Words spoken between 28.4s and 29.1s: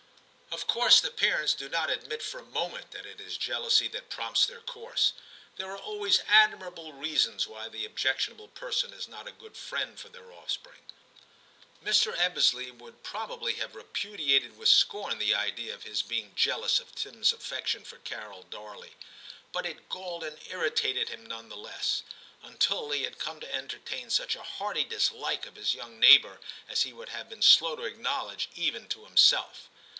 even to